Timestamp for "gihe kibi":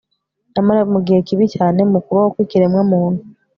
1.05-1.45